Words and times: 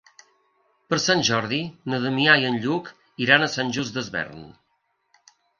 Per 0.93 0.97
Sant 1.03 1.21
Jordi 1.27 1.59
na 1.93 1.99
Damià 2.07 2.39
i 2.45 2.49
en 2.53 2.57
Lluc 2.65 2.91
iran 3.27 3.47
a 3.49 3.53
Sant 3.59 3.73
Just 3.77 3.99
Desvern. 3.99 4.45